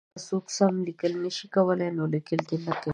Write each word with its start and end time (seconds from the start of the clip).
که 0.13 0.19
څوک 0.27 0.45
سم 0.57 0.73
لیکل 0.87 1.11
نه 1.23 1.31
شي 1.37 1.45
کولای 1.55 1.89
نو 1.97 2.03
لیکل 2.15 2.39
دې 2.49 2.57
نه 2.65 2.73
کوي. 2.81 2.89